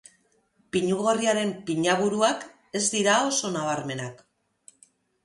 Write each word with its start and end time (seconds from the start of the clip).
Pinu 0.75 0.95
gorriaren 1.07 1.51
pinaburuak 1.67 2.45
ez 2.79 2.83
dira 2.95 3.19
oso 3.29 3.53
nabarmenak. 3.59 4.25